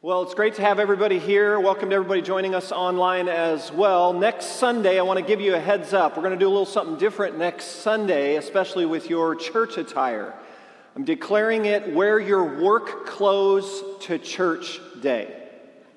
[0.00, 1.58] Well, it's great to have everybody here.
[1.58, 4.12] Welcome to everybody joining us online as well.
[4.12, 6.16] Next Sunday, I want to give you a heads up.
[6.16, 10.34] We're going to do a little something different next Sunday, especially with your church attire.
[10.94, 15.34] I'm declaring it wear your work clothes to church day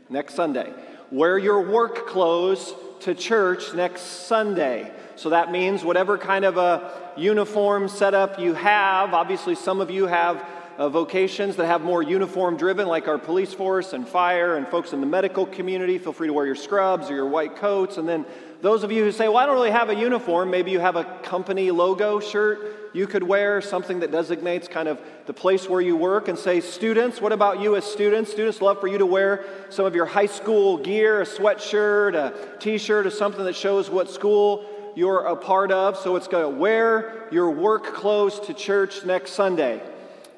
[0.09, 0.73] next Sunday.
[1.11, 4.91] Wear your work clothes to church next Sunday.
[5.15, 10.07] So that means whatever kind of a uniform setup you have, obviously, some of you
[10.07, 10.43] have
[10.78, 14.94] uh, vocations that have more uniform driven, like our police force and fire and folks
[14.94, 15.98] in the medical community.
[15.98, 17.98] Feel free to wear your scrubs or your white coats.
[17.98, 18.25] And then
[18.62, 20.96] those of you who say, Well, I don't really have a uniform, maybe you have
[20.96, 25.82] a company logo shirt you could wear, something that designates kind of the place where
[25.82, 28.32] you work, and say, Students, what about you as students?
[28.32, 32.59] Students love for you to wear some of your high school gear, a sweatshirt, a
[32.59, 35.98] t shirt, or something that shows what school you're a part of.
[35.98, 39.81] So it's going to wear your work clothes to church next Sunday.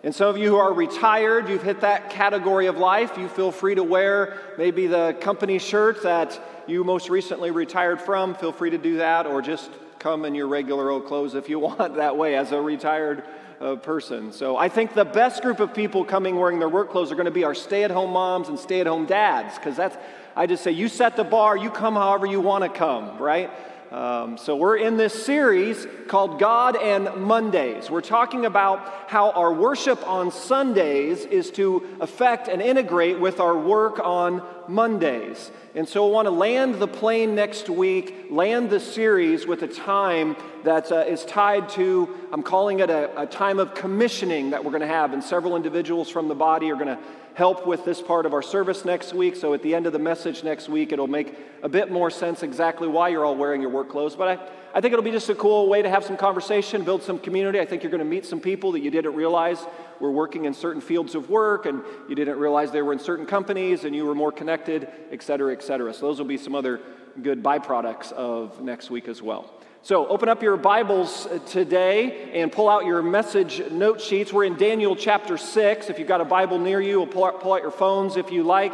[0.04, 3.18] And some of you who are retired, you've hit that category of life.
[3.18, 8.36] You feel free to wear maybe the company shirt that you most recently retired from.
[8.36, 11.58] Feel free to do that, or just come in your regular old clothes if you
[11.68, 13.24] want that way as a retired
[13.62, 14.34] uh, person.
[14.34, 17.26] So I think the best group of people coming wearing their work clothes are going
[17.26, 19.96] to be our stay at home moms and stay at home dads, because that's,
[20.36, 23.50] I just say, you set the bar, you come however you want to come, right?
[23.94, 27.92] Um, so, we're in this series called God and Mondays.
[27.92, 33.56] We're talking about how our worship on Sundays is to affect and integrate with our
[33.56, 35.52] work on Mondays.
[35.76, 39.68] And so, I want to land the plane next week, land the series with a
[39.68, 44.66] time that uh, is tied to, I'm calling it a, a time of commissioning that
[44.66, 45.14] we're going to have.
[45.14, 47.00] And several individuals from the body are going to
[47.36, 49.36] help with this part of our service next week.
[49.36, 52.44] So at the end of the message next week, it'll make a bit more sense
[52.44, 54.16] exactly why you're all wearing your work clothes.
[54.16, 57.02] But I, I think it'll be just a cool way to have some conversation, build
[57.02, 57.60] some community.
[57.60, 59.66] I think you're going to meet some people that you didn't realize
[60.00, 63.26] were working in certain fields of work and you didn't realize they were in certain
[63.26, 65.94] companies and you were more connected, et cetera, et cetera.
[65.94, 66.82] So those will be some other
[67.22, 69.50] good byproducts of next week as well.
[69.86, 74.32] So, open up your Bibles uh, today and pull out your message note sheets.
[74.32, 75.90] We're in Daniel chapter 6.
[75.90, 78.32] If you've got a Bible near you, we'll pull out, pull out your phones if
[78.32, 78.74] you like.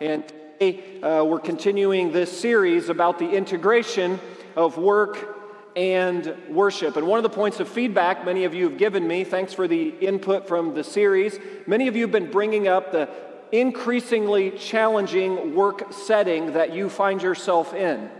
[0.00, 4.18] And today, uh, we're continuing this series about the integration
[4.56, 5.38] of work
[5.76, 6.96] and worship.
[6.96, 9.68] And one of the points of feedback many of you have given me, thanks for
[9.68, 13.08] the input from the series, many of you have been bringing up the
[13.52, 18.10] increasingly challenging work setting that you find yourself in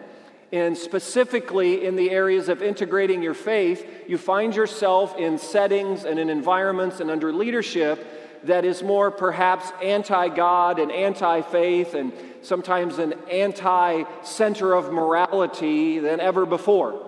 [0.52, 6.18] and specifically in the areas of integrating your faith, you find yourself in settings and
[6.18, 8.04] in environments and under leadership
[8.44, 12.12] that is more perhaps anti God and anti faith and
[12.42, 17.06] sometimes an anti center of morality than ever before.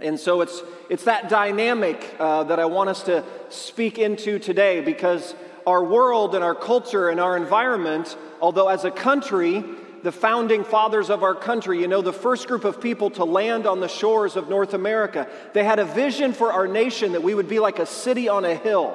[0.00, 4.80] And so it's, it's that dynamic uh, that I want us to speak into today
[4.80, 5.34] because
[5.66, 9.62] our world and our culture and our environment, although as a country,
[10.04, 13.66] the founding fathers of our country, you know, the first group of people to land
[13.66, 17.34] on the shores of North America, they had a vision for our nation that we
[17.34, 18.90] would be like a city on a hill,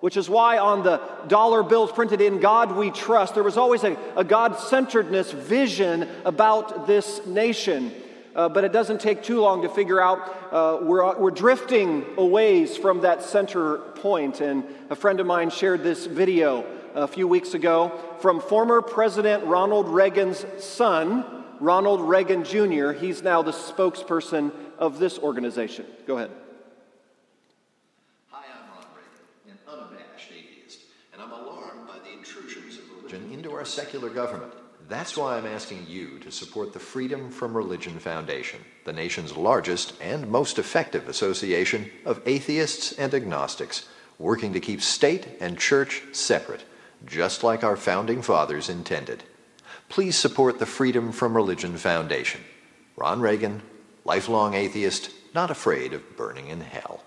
[0.00, 3.84] which is why on the dollar bills printed in God we trust, there was always
[3.84, 7.92] a, a God centeredness vision about this nation.
[8.34, 10.18] Uh, but it doesn't take too long to figure out
[10.50, 14.40] uh, we're, we're drifting away from that center point.
[14.40, 19.44] And a friend of mine shared this video a few weeks ago from former President
[19.44, 22.92] Ronald Reagan's son, Ronald Reagan Jr.
[22.92, 25.86] He's now the spokesperson of this organization.
[26.06, 26.30] Go ahead.
[28.30, 30.80] Hi, I'm Ron Reagan, an unabashed atheist,
[31.12, 34.52] and I'm alarmed by the intrusions of religion into our secular government.
[34.88, 39.94] That's why I'm asking you to support the Freedom from Religion Foundation, the nation's largest
[40.02, 43.88] and most effective association of atheists and agnostics,
[44.18, 46.64] working to keep state and church separate
[47.06, 49.22] just like our founding fathers intended.
[49.88, 52.40] Please support the Freedom from Religion Foundation.
[52.96, 53.62] Ron Reagan,
[54.04, 57.02] lifelong atheist, not afraid of burning in hell.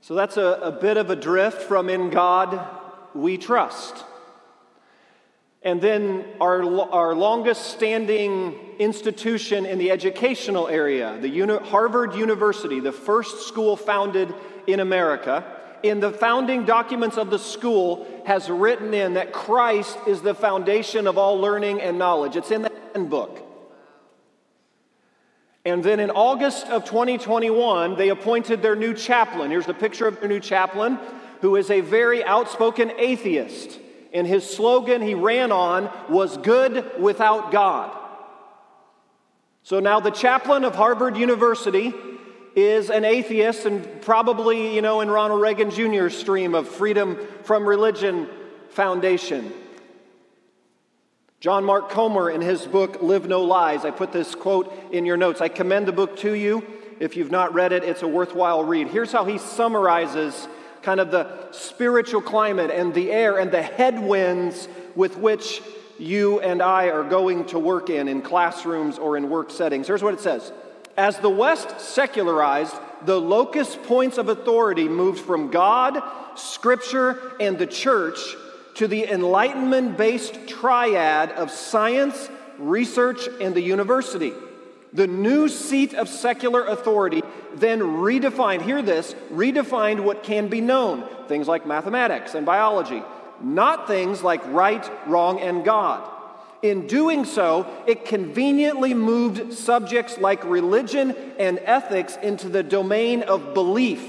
[0.00, 2.66] So that's a, a bit of a drift from In God
[3.14, 4.04] We Trust.
[5.62, 12.80] And then our, our longest standing institution in the educational area, the Uni- Harvard University,
[12.80, 14.34] the first school founded
[14.66, 20.22] in America in the founding documents of the school has written in that Christ is
[20.22, 22.36] the foundation of all learning and knowledge.
[22.36, 23.46] It's in the handbook.
[25.64, 29.50] And then in August of 2021, they appointed their new chaplain.
[29.50, 30.98] Here's the picture of their new chaplain,
[31.42, 33.78] who is a very outspoken atheist.
[34.12, 37.96] And his slogan he ran on was good without God.
[39.62, 41.92] So now the chaplain of Harvard University
[42.56, 47.66] is an atheist and probably, you know, in Ronald Reagan Jr.'s stream of Freedom from
[47.66, 48.28] Religion
[48.70, 49.52] Foundation.
[51.40, 55.16] John Mark Comer, in his book Live No Lies, I put this quote in your
[55.16, 55.40] notes.
[55.40, 56.62] I commend the book to you.
[56.98, 58.88] If you've not read it, it's a worthwhile read.
[58.88, 60.48] Here's how he summarizes
[60.82, 65.62] kind of the spiritual climate and the air and the headwinds with which
[65.98, 69.86] you and I are going to work in, in classrooms or in work settings.
[69.86, 70.52] Here's what it says
[70.96, 76.02] As the West secularized, the locus points of authority moved from God,
[76.34, 78.18] Scripture, and the church
[78.74, 82.28] to the enlightenment based triad of science,
[82.58, 84.32] research, and the university.
[84.92, 87.22] The new seat of secular authority
[87.54, 93.02] then redefined, hear this, redefined what can be known, things like mathematics and biology,
[93.40, 96.08] not things like right, wrong, and God.
[96.62, 103.54] In doing so, it conveniently moved subjects like religion and ethics into the domain of
[103.54, 104.02] belief,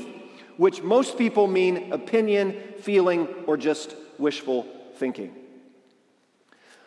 [0.58, 5.34] which most people mean opinion, feeling, or just wishful thinking.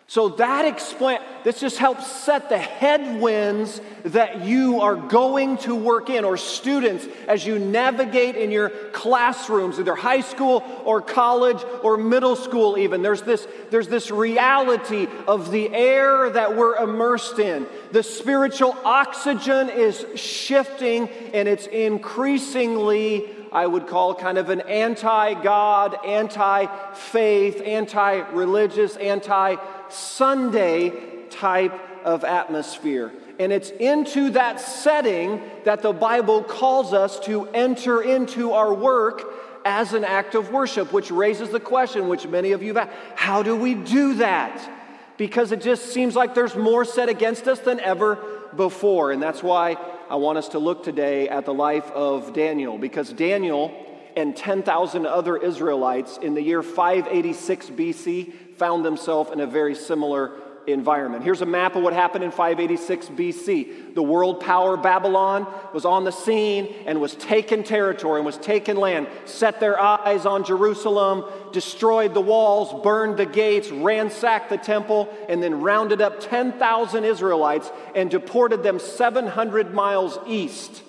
[0.06, 6.10] So that explain this just helps set the headwinds that you are going to work
[6.10, 11.96] in or students as you navigate in your classrooms either high school or college or
[11.96, 13.00] middle school even.
[13.00, 17.66] There's this there's this reality of the air that we're immersed in.
[17.92, 25.40] The spiritual oxygen is shifting and it's increasingly I would call kind of an anti
[25.40, 29.54] God, anti faith, anti religious, anti
[29.94, 31.72] Sunday type
[32.04, 33.12] of atmosphere.
[33.38, 39.24] And it's into that setting that the Bible calls us to enter into our work
[39.64, 42.98] as an act of worship, which raises the question, which many of you have asked
[43.16, 44.70] how do we do that?
[45.16, 48.18] Because it just seems like there's more set against us than ever
[48.56, 49.10] before.
[49.10, 49.76] And that's why
[50.10, 53.72] I want us to look today at the life of Daniel, because Daniel
[54.16, 60.32] and 10,000 other Israelites in the year 586 BC found themselves in a very similar
[60.66, 61.22] environment.
[61.22, 63.94] Here's a map of what happened in 586 BC.
[63.94, 68.76] The world power Babylon was on the scene and was taken territory and was taken
[68.76, 75.12] land, set their eyes on Jerusalem, destroyed the walls, burned the gates, ransacked the temple,
[75.28, 80.82] and then rounded up 10,000 Israelites and deported them 700 miles east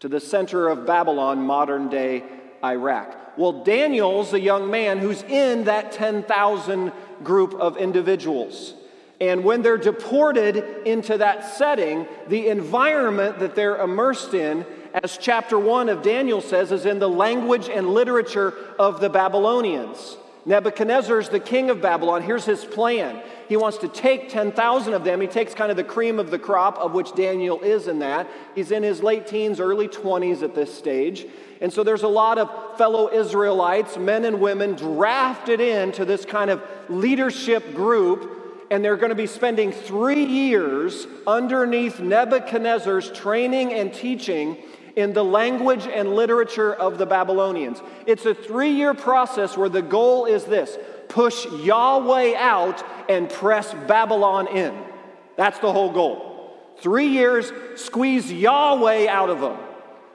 [0.00, 2.24] to the center of Babylon, modern day
[2.64, 3.16] Iraq.
[3.40, 6.92] Well, Daniel's a young man who's in that 10,000
[7.24, 8.74] group of individuals.
[9.18, 15.58] And when they're deported into that setting, the environment that they're immersed in as chapter
[15.58, 20.18] 1 of Daniel says, is in the language and literature of the Babylonians.
[20.46, 22.22] Nebuchadnezzar's the king of Babylon.
[22.22, 23.20] Here's his plan.
[23.48, 25.20] He wants to take 10,000 of them.
[25.20, 28.28] He takes kind of the cream of the crop, of which Daniel is in that.
[28.54, 31.26] He's in his late teens, early 20s at this stage.
[31.60, 36.50] And so there's a lot of fellow Israelites, men and women, drafted into this kind
[36.50, 38.38] of leadership group
[38.70, 44.56] and they're going to be spending three years underneath Nebuchadnezzar's training and teaching
[44.96, 47.82] in the language and literature of the Babylonians.
[48.06, 50.78] It's a three year process where the goal is this
[51.08, 54.74] push Yahweh out and press Babylon in.
[55.36, 56.56] That's the whole goal.
[56.78, 59.58] Three years, squeeze Yahweh out of them.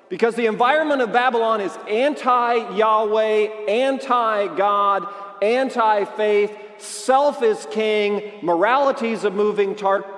[0.09, 5.07] Because the environment of Babylon is anti Yahweh, anti God,
[5.41, 6.55] anti faith.
[6.77, 10.09] Self is king, morality is a moving target.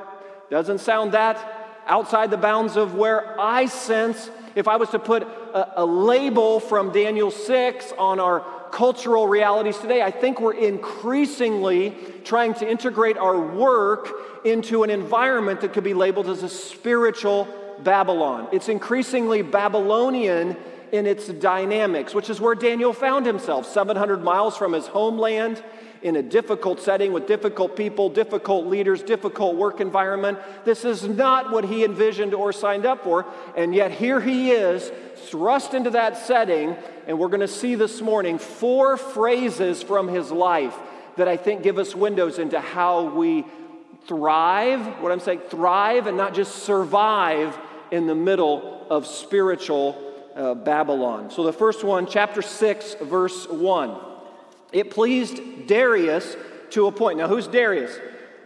[0.50, 5.22] Doesn't sound that outside the bounds of where I sense if I was to put
[5.22, 11.96] a, a label from Daniel 6 on our cultural realities today, I think we're increasingly
[12.24, 14.10] trying to integrate our work
[14.44, 17.48] into an environment that could be labeled as a spiritual
[17.84, 18.48] Babylon.
[18.52, 20.58] It's increasingly Babylonian
[20.92, 25.62] in its dynamics, which is where Daniel found himself, 700 miles from his homeland
[26.08, 30.40] in a difficult setting with difficult people, difficult leaders, difficult work environment.
[30.66, 33.26] This is not what he envisioned or signed up for.
[33.56, 36.76] And yet here he is, thrust into that setting.
[37.08, 40.76] And we're going to see this morning four phrases from his life
[41.18, 43.44] that I think give us windows into how we
[44.06, 47.58] thrive, what I'm saying, thrive and not just survive
[47.92, 50.02] in the middle of spiritual
[50.36, 51.32] uh, Babylon.
[51.32, 54.07] So the first one, chapter 6, verse 1.
[54.78, 56.36] It pleased Darius
[56.70, 57.18] to appoint.
[57.18, 57.98] Now, who's Darius?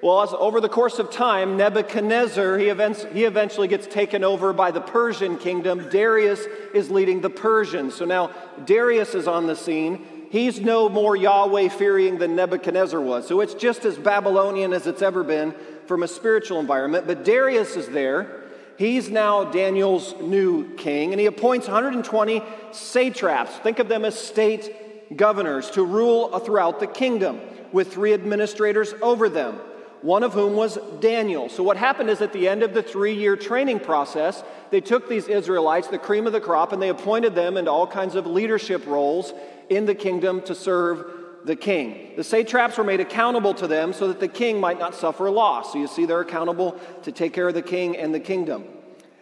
[0.01, 4.71] Well, over the course of time, Nebuchadnezzar, he, events, he eventually gets taken over by
[4.71, 5.89] the Persian kingdom.
[5.89, 6.39] Darius
[6.73, 7.95] is leading the Persians.
[7.95, 8.31] So now
[8.63, 10.07] Darius is on the scene.
[10.31, 13.27] He's no more Yahweh fearing than Nebuchadnezzar was.
[13.27, 15.53] So it's just as Babylonian as it's ever been
[15.85, 17.07] from a spiritual environment.
[17.07, 18.41] But Darius is there.
[18.77, 23.53] He's now Daniel's new king, and he appoints 120 satraps.
[23.57, 24.73] Think of them as state
[25.15, 27.39] governors to rule throughout the kingdom,
[27.71, 29.55] with three administrators over them,
[30.01, 31.47] one of whom was Daniel.
[31.49, 35.07] So, what happened is at the end of the three year training process, they took
[35.07, 38.25] these Israelites, the cream of the crop, and they appointed them into all kinds of
[38.25, 39.33] leadership roles
[39.69, 41.05] in the kingdom to serve
[41.45, 42.11] the king.
[42.15, 45.73] The satraps were made accountable to them so that the king might not suffer loss.
[45.73, 48.65] So you see, they're accountable to take care of the king and the kingdom.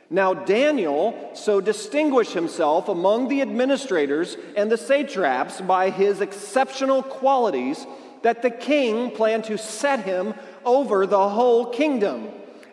[0.10, 7.86] Now, Daniel so distinguished himself among the administrators and the satraps by his exceptional qualities
[8.24, 10.34] that the king planned to set him
[10.66, 12.30] over the whole kingdom.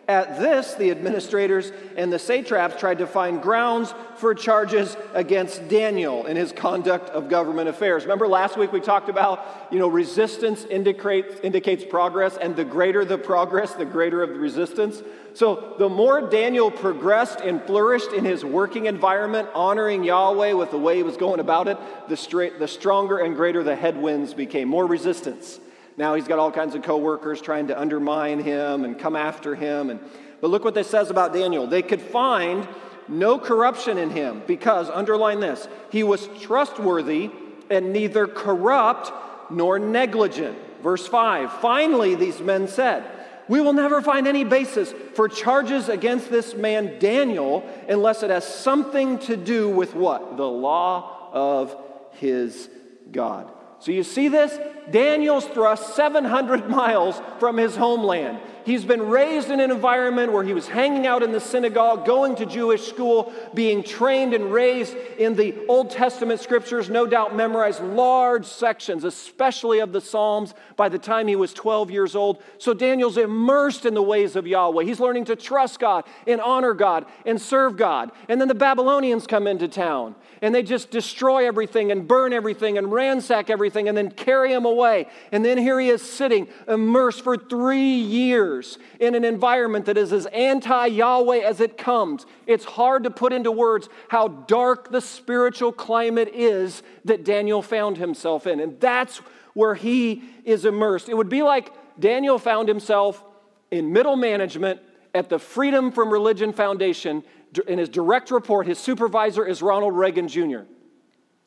[0.07, 6.25] At this, the administrators and the satraps tried to find grounds for charges against Daniel
[6.25, 8.03] in his conduct of government affairs.
[8.03, 13.03] Remember last week we talked about, you know, resistance indicates, indicates progress, and the greater
[13.03, 15.03] the progress, the greater of the resistance.
[15.33, 20.79] So the more Daniel progressed and flourished in his working environment, honoring Yahweh with the
[20.79, 24.69] way he was going about it, the, straight, the stronger and greater the headwinds became,
[24.69, 25.59] more resistance.
[25.97, 29.89] Now he's got all kinds of coworkers trying to undermine him and come after him.
[29.89, 29.99] And,
[30.39, 31.65] but look what this says about Daniel.
[31.65, 32.67] They could find
[33.07, 37.31] no corruption in him because, underline this, he was trustworthy
[37.69, 39.11] and neither corrupt
[39.51, 40.57] nor negligent.
[40.83, 43.03] Verse 5 Finally, these men said,
[43.47, 48.45] We will never find any basis for charges against this man Daniel unless it has
[48.45, 50.37] something to do with what?
[50.37, 51.75] The law of
[52.11, 52.69] his
[53.11, 53.51] God.
[53.79, 54.57] So you see this?
[54.89, 58.39] Daniel's thrust 700 miles from his homeland.
[58.67, 62.35] He's been raised in an environment where he was hanging out in the synagogue, going
[62.35, 67.81] to Jewish school, being trained and raised in the Old Testament scriptures, no doubt memorized
[67.81, 72.43] large sections, especially of the Psalms, by the time he was 12 years old.
[72.57, 74.83] So Daniel's immersed in the ways of Yahweh.
[74.83, 78.11] He's learning to trust God and honor God and serve God.
[78.27, 82.77] And then the Babylonians come into town and they just destroy everything and burn everything
[82.77, 85.07] and ransack everything and then carry him away.
[85.31, 89.97] And then here he is sitting immersed for three years years in an environment that
[89.97, 94.91] is as anti Yahweh as it comes, it's hard to put into words how dark
[94.91, 98.59] the spiritual climate is that Daniel found himself in.
[98.59, 99.17] And that's
[99.53, 101.09] where he is immersed.
[101.09, 103.23] It would be like Daniel found himself
[103.71, 104.79] in middle management
[105.13, 107.23] at the Freedom from Religion Foundation.
[107.67, 110.61] In his direct report, his supervisor is Ronald Reagan Jr.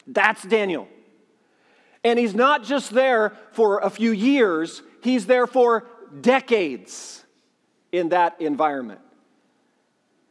[0.07, 0.89] That's Daniel.
[2.03, 5.87] And he's not just there for a few years, he's there for
[6.21, 7.25] decades
[7.93, 9.01] in that environment.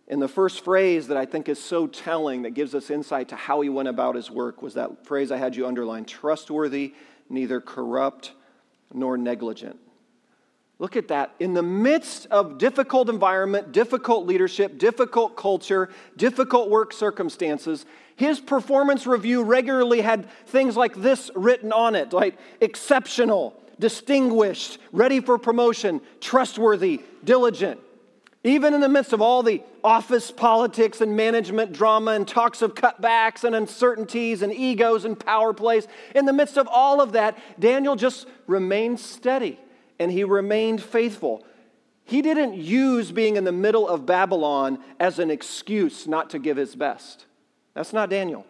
[0.07, 3.35] And the first phrase that I think is so telling that gives us insight to
[3.35, 6.93] how he went about his work was that phrase I had you underline trustworthy,
[7.29, 8.31] neither corrupt
[8.91, 9.77] nor negligent.
[10.79, 11.35] Look at that.
[11.39, 19.05] In the midst of difficult environment, difficult leadership, difficult culture, difficult work circumstances, his performance
[19.05, 26.01] review regularly had things like this written on it, like exceptional, distinguished, ready for promotion,
[26.19, 27.79] trustworthy, diligent.
[28.43, 32.73] Even in the midst of all the office politics and management drama and talks of
[32.73, 37.37] cutbacks and uncertainties and egos and power plays, in the midst of all of that,
[37.59, 39.59] Daniel just remained steady
[39.99, 41.45] and he remained faithful.
[42.05, 46.55] He didn't use being in the middle of Babylon as an excuse not to give
[46.55, 47.25] his best.
[47.73, 48.45] That's not Daniel.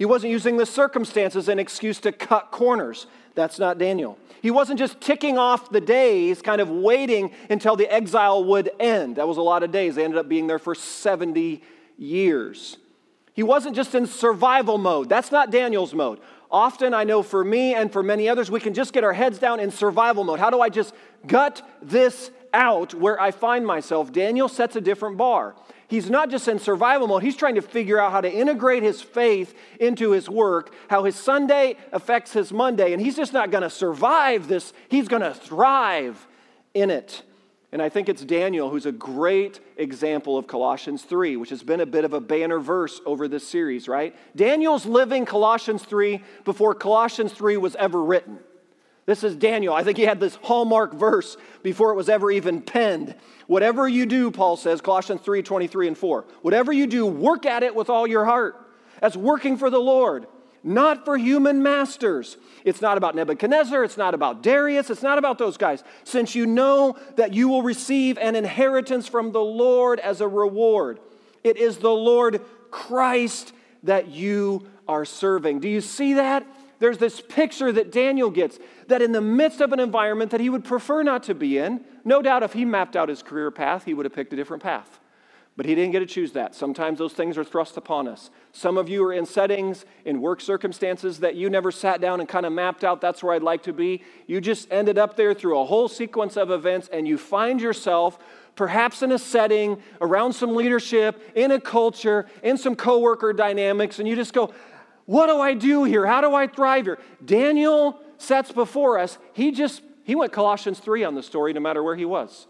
[0.00, 3.06] He wasn't using the circumstances as an excuse to cut corners.
[3.34, 4.16] That's not Daniel.
[4.40, 9.16] He wasn't just ticking off the days, kind of waiting until the exile would end.
[9.16, 9.96] That was a lot of days.
[9.96, 11.62] They ended up being there for 70
[11.98, 12.78] years.
[13.34, 15.10] He wasn't just in survival mode.
[15.10, 16.20] That's not Daniel's mode.
[16.50, 19.38] Often, I know for me and for many others, we can just get our heads
[19.38, 20.40] down in survival mode.
[20.40, 20.94] How do I just
[21.26, 24.12] gut this out where I find myself?
[24.12, 25.54] Daniel sets a different bar
[25.90, 29.02] he's not just in survival mode, he's trying to figure out how to integrate his
[29.02, 32.92] faith into his work, how his Sunday affects his Monday.
[32.94, 36.26] And he's just not going to survive this, he's going to thrive
[36.72, 37.22] in it.
[37.72, 41.80] And I think it's Daniel who's a great example of Colossians 3, which has been
[41.80, 44.16] a bit of a banner verse over this series, right?
[44.34, 48.40] Daniel's living Colossians 3 before Colossians 3 was ever written.
[49.10, 49.74] This is Daniel.
[49.74, 53.16] I think he had this hallmark verse before it was ever even penned.
[53.48, 57.64] Whatever you do, Paul says, Colossians 3 23 and 4, whatever you do, work at
[57.64, 58.54] it with all your heart
[59.02, 60.28] as working for the Lord,
[60.62, 62.36] not for human masters.
[62.64, 66.46] It's not about Nebuchadnezzar, it's not about Darius, it's not about those guys, since you
[66.46, 71.00] know that you will receive an inheritance from the Lord as a reward.
[71.42, 75.58] It is the Lord Christ that you are serving.
[75.58, 76.46] Do you see that?
[76.80, 78.58] there's this picture that Daniel gets
[78.90, 81.84] that in the midst of an environment that he would prefer not to be in,
[82.04, 84.62] no doubt if he mapped out his career path, he would have picked a different
[84.62, 85.00] path.
[85.56, 86.54] But he didn't get to choose that.
[86.54, 88.30] Sometimes those things are thrust upon us.
[88.52, 92.28] Some of you are in settings, in work circumstances that you never sat down and
[92.28, 94.02] kind of mapped out, that's where I'd like to be.
[94.26, 98.18] You just ended up there through a whole sequence of events, and you find yourself
[98.54, 104.08] perhaps in a setting around some leadership, in a culture, in some coworker dynamics, and
[104.08, 104.54] you just go,
[105.04, 106.06] What do I do here?
[106.06, 106.98] How do I thrive here?
[107.24, 111.82] Daniel sets before us, he just he went Colossians 3 on the story no matter
[111.82, 112.46] where he was.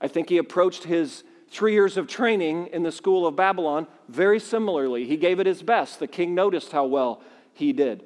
[0.00, 4.38] I think he approached his three years of training in the school of Babylon very
[4.38, 5.06] similarly.
[5.06, 6.00] He gave it his best.
[6.00, 7.22] The king noticed how well
[7.54, 8.04] he did.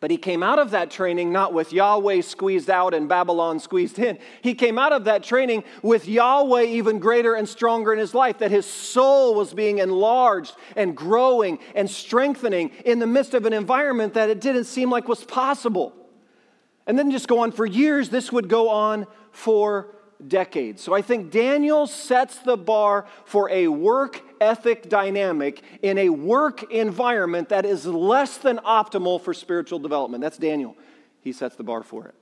[0.00, 3.98] But he came out of that training not with Yahweh squeezed out and Babylon squeezed
[3.98, 4.18] in.
[4.40, 8.38] He came out of that training with Yahweh even greater and stronger in his life,
[8.38, 13.52] that his soul was being enlarged and growing and strengthening in the midst of an
[13.52, 15.94] environment that it didn't seem like was possible.
[16.86, 19.94] And then just go on for years, this would go on for
[20.26, 20.82] decades.
[20.82, 26.70] So I think Daniel sets the bar for a work ethic dynamic in a work
[26.72, 30.22] environment that is less than optimal for spiritual development.
[30.22, 30.76] That's Daniel.
[31.20, 32.14] He sets the bar for it.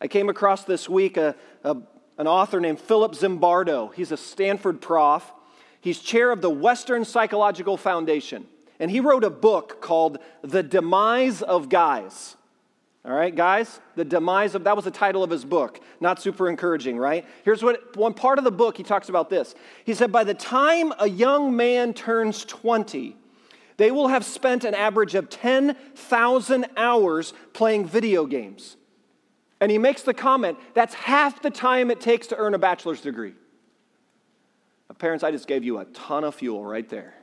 [0.00, 1.76] I came across this week a, a,
[2.16, 3.92] an author named Philip Zimbardo.
[3.94, 5.30] He's a Stanford prof.
[5.80, 8.46] He's chair of the Western Psychological Foundation.
[8.78, 12.36] And he wrote a book called The Demise of Guys.
[13.02, 15.80] All right, guys, the demise of that was the title of his book.
[16.00, 17.24] Not super encouraging, right?
[17.44, 19.54] Here's what one part of the book he talks about this.
[19.84, 23.16] He said, By the time a young man turns 20,
[23.78, 28.76] they will have spent an average of 10,000 hours playing video games.
[29.62, 33.00] And he makes the comment that's half the time it takes to earn a bachelor's
[33.00, 33.34] degree.
[34.98, 37.14] Parents, I just gave you a ton of fuel right there.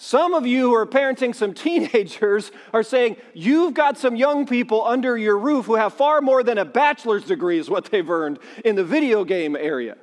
[0.00, 4.84] Some of you who are parenting some teenagers are saying, You've got some young people
[4.84, 8.38] under your roof who have far more than a bachelor's degree, is what they've earned
[8.64, 9.98] in the video game area.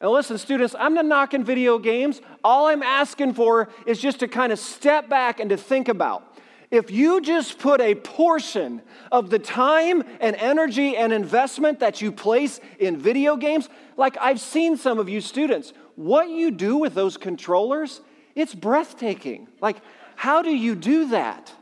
[0.00, 2.20] And listen, students, I'm not knocking video games.
[2.44, 6.36] All I'm asking for is just to kind of step back and to think about.
[6.70, 12.12] If you just put a portion of the time and energy and investment that you
[12.12, 16.92] place in video games, like I've seen some of you students, what you do with
[16.92, 18.02] those controllers
[18.34, 19.48] it's breathtaking.
[19.60, 19.76] Like,
[20.16, 21.52] how do you do that?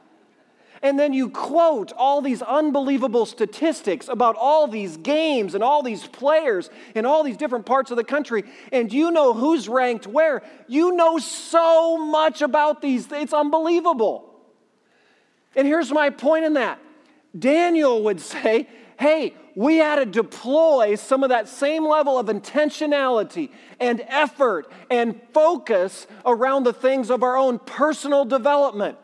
[0.83, 6.09] And then you quote all these unbelievable statistics about all these games and all these
[6.09, 10.43] players in all these different parts of the country, and you know who's ranked where.
[10.67, 13.11] You know so much about these.
[13.13, 14.29] It's unbelievable.
[15.55, 16.81] And here's my point in that
[17.39, 23.51] Daniel would say, hey, we had to deploy some of that same level of intentionality
[23.81, 28.99] and effort and focus around the things of our own personal development.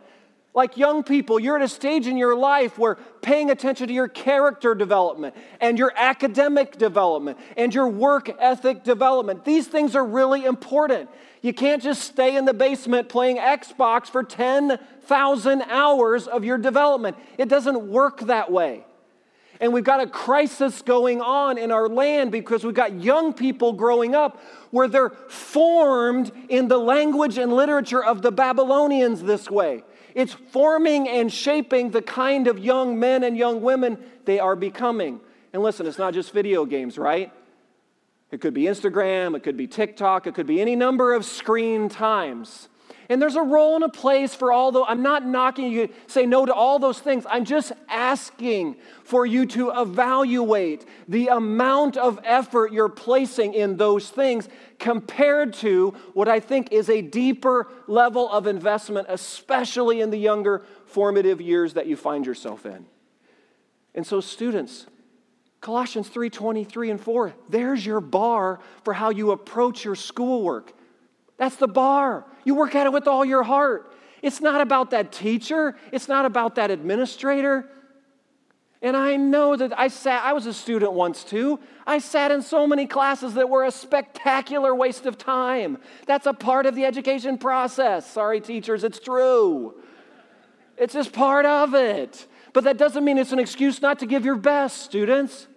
[0.55, 4.09] Like young people, you're at a stage in your life where paying attention to your
[4.09, 10.45] character development and your academic development and your work ethic development, these things are really
[10.45, 11.11] important.
[11.43, 17.17] You can't just stay in the basement playing Xbox for 10,000 hours of your development.
[17.37, 18.85] It doesn't work that way.
[19.61, 23.73] And we've got a crisis going on in our land because we've got young people
[23.73, 24.41] growing up
[24.71, 29.83] where they're formed in the language and literature of the Babylonians this way.
[30.15, 35.21] It's forming and shaping the kind of young men and young women they are becoming.
[35.53, 37.33] And listen, it's not just video games, right?
[38.31, 41.89] It could be Instagram, it could be TikTok, it could be any number of screen
[41.89, 42.69] times.
[43.11, 44.85] And there's a role and a place for all those.
[44.87, 47.25] I'm not knocking you say no to all those things.
[47.29, 54.11] I'm just asking for you to evaluate the amount of effort you're placing in those
[54.11, 54.47] things
[54.79, 60.67] compared to what I think is a deeper level of investment, especially in the younger
[60.85, 62.85] formative years that you find yourself in.
[63.95, 64.87] And so, students,
[65.63, 70.75] Colossians 3 23 and 4, there's your bar for how you approach your schoolwork.
[71.39, 72.25] That's the bar.
[72.45, 73.95] You work at it with all your heart.
[74.23, 77.69] It's not about that teacher, it's not about that administrator.
[78.81, 81.59] And I know that I sat, I was a student once too.
[81.85, 85.79] I sat in so many classes that were a spectacular waste of time.
[86.07, 88.09] That's a part of the education process.
[88.09, 89.75] Sorry, teachers, it's true.
[90.77, 92.29] It's just part of it.
[92.53, 95.49] But that doesn't mean it's an excuse not to give your best, students.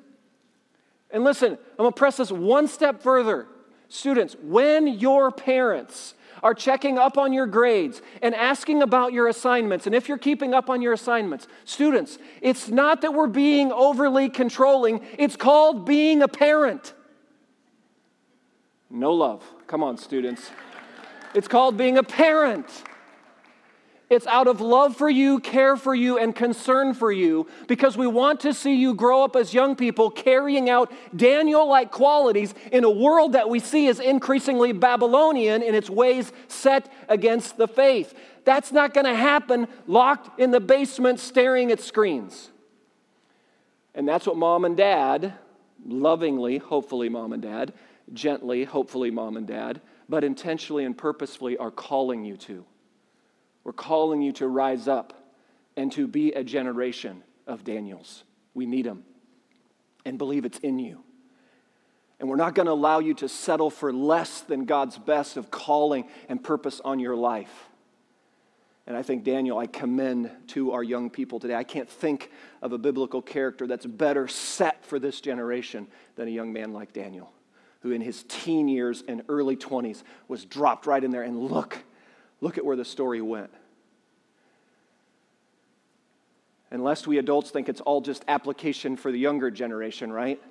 [1.11, 3.45] And listen, I'm gonna press this one step further.
[3.91, 9.85] Students, when your parents are checking up on your grades and asking about your assignments,
[9.85, 14.29] and if you're keeping up on your assignments, students, it's not that we're being overly
[14.29, 16.93] controlling, it's called being a parent.
[18.89, 19.43] No love.
[19.67, 20.51] Come on, students.
[21.35, 22.67] It's called being a parent.
[24.11, 28.07] It's out of love for you, care for you, and concern for you because we
[28.07, 32.83] want to see you grow up as young people carrying out Daniel like qualities in
[32.83, 38.13] a world that we see is increasingly Babylonian in its ways set against the faith.
[38.43, 42.49] That's not going to happen locked in the basement staring at screens.
[43.95, 45.35] And that's what mom and dad,
[45.85, 47.71] lovingly, hopefully, mom and dad,
[48.11, 52.65] gently, hopefully, mom and dad, but intentionally and purposefully are calling you to.
[53.63, 55.13] We're calling you to rise up
[55.75, 58.23] and to be a generation of Daniels.
[58.53, 59.03] We need them
[60.05, 61.03] and believe it's in you.
[62.19, 65.49] And we're not going to allow you to settle for less than God's best of
[65.49, 67.69] calling and purpose on your life.
[68.85, 71.55] And I think, Daniel, I commend to our young people today.
[71.55, 76.31] I can't think of a biblical character that's better set for this generation than a
[76.31, 77.31] young man like Daniel,
[77.81, 81.23] who in his teen years and early 20s was dropped right in there.
[81.23, 81.77] And look,
[82.41, 83.51] look at where the story went.
[86.71, 90.41] Unless we adults think it's all just application for the younger generation, right?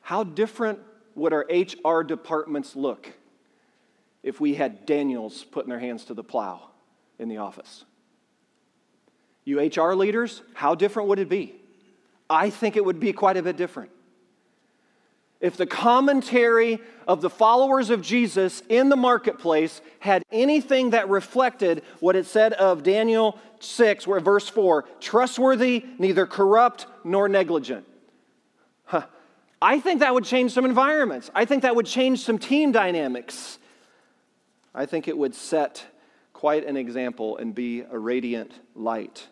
[0.00, 0.78] How different
[1.14, 3.12] would our HR departments look
[4.22, 6.70] if we had Daniels putting their hands to the plow?
[7.18, 7.84] in the office.
[9.44, 11.54] You HR leaders, how different would it be?
[12.28, 13.90] I think it would be quite a bit different.
[15.44, 21.82] If the commentary of the followers of Jesus in the marketplace had anything that reflected
[22.00, 27.84] what it said of Daniel 6, where verse 4 trustworthy, neither corrupt nor negligent.
[28.86, 29.02] Huh.
[29.60, 31.30] I think that would change some environments.
[31.34, 33.58] I think that would change some team dynamics.
[34.74, 35.84] I think it would set
[36.32, 39.28] quite an example and be a radiant light.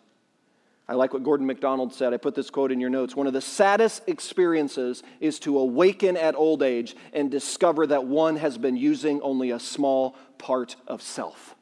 [0.93, 2.13] I like what Gordon MacDonald said.
[2.13, 3.15] I put this quote in your notes.
[3.15, 8.35] One of the saddest experiences is to awaken at old age and discover that one
[8.35, 11.55] has been using only a small part of self.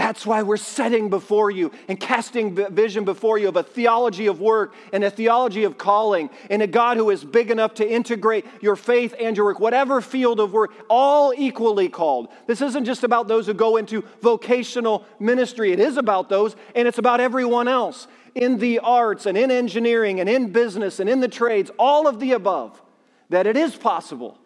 [0.00, 4.40] That's why we're setting before you and casting vision before you of a theology of
[4.40, 8.46] work and a theology of calling and a God who is big enough to integrate
[8.62, 12.28] your faith and your work, whatever field of work, all equally called.
[12.46, 16.88] This isn't just about those who go into vocational ministry, it is about those, and
[16.88, 21.20] it's about everyone else in the arts and in engineering and in business and in
[21.20, 22.80] the trades, all of the above,
[23.28, 24.38] that it is possible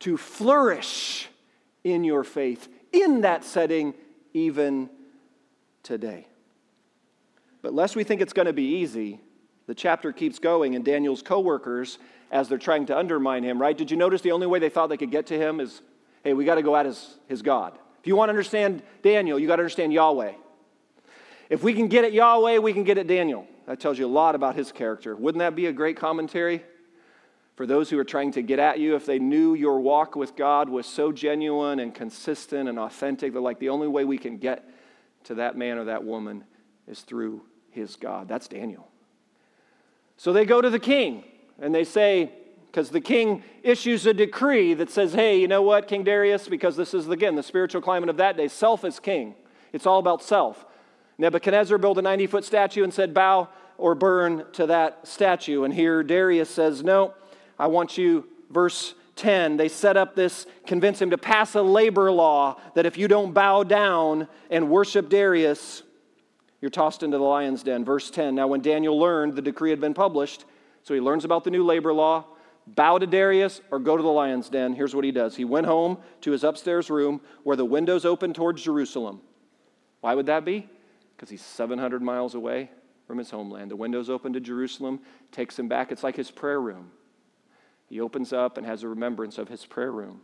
[0.00, 1.28] to flourish
[1.84, 3.94] in your faith in that setting
[4.36, 4.90] even
[5.82, 6.26] today.
[7.62, 9.18] But lest we think it's going to be easy,
[9.66, 11.98] the chapter keeps going, and Daniel's coworkers,
[12.30, 13.76] as they're trying to undermine him, right?
[13.76, 15.80] Did you notice the only way they thought they could get to him is,
[16.22, 17.78] hey, we got to go at his, his God.
[17.98, 20.32] If you want to understand Daniel, you got to understand Yahweh.
[21.48, 23.46] If we can get at Yahweh, we can get at Daniel.
[23.66, 25.16] That tells you a lot about his character.
[25.16, 26.62] Wouldn't that be a great commentary?
[27.56, 30.36] For those who are trying to get at you, if they knew your walk with
[30.36, 34.36] God was so genuine and consistent and authentic, they're like, the only way we can
[34.36, 34.68] get
[35.24, 36.44] to that man or that woman
[36.86, 37.40] is through
[37.70, 38.28] his God.
[38.28, 38.86] That's Daniel.
[40.18, 41.24] So they go to the king
[41.58, 42.30] and they say,
[42.66, 46.76] because the king issues a decree that says, hey, you know what, King Darius, because
[46.76, 49.34] this is, again, the spiritual climate of that day, self is king.
[49.72, 50.66] It's all about self.
[51.16, 55.64] Nebuchadnezzar built a 90 foot statue and said, bow or burn to that statue.
[55.64, 57.14] And here Darius says, no,
[57.58, 62.12] I want you, verse 10, they set up this, convince him to pass a labor
[62.12, 65.82] law that if you don't bow down and worship Darius,
[66.60, 67.84] you're tossed into the lion's den.
[67.84, 68.34] Verse 10.
[68.34, 70.44] Now, when Daniel learned the decree had been published,
[70.82, 72.24] so he learns about the new labor law,
[72.66, 74.74] bow to Darius or go to the lion's den.
[74.74, 78.32] Here's what he does he went home to his upstairs room where the windows open
[78.32, 79.20] towards Jerusalem.
[80.00, 80.68] Why would that be?
[81.16, 82.70] Because he's 700 miles away
[83.06, 83.70] from his homeland.
[83.70, 85.00] The windows open to Jerusalem,
[85.32, 85.92] takes him back.
[85.92, 86.90] It's like his prayer room.
[87.88, 90.20] He opens up and has a remembrance of his prayer room.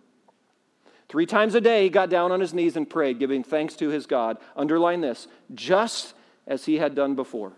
[1.09, 3.89] Three times a day, he got down on his knees and prayed, giving thanks to
[3.89, 4.39] his God.
[4.57, 6.15] Underline this just
[6.47, 7.53] as he had done before.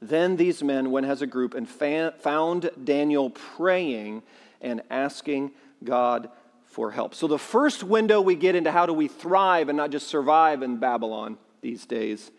[0.00, 4.22] Then these men went as a group and found Daniel praying
[4.60, 5.52] and asking
[5.84, 6.28] God
[6.64, 7.14] for help.
[7.14, 10.62] So, the first window we get into how do we thrive and not just survive
[10.62, 12.32] in Babylon these days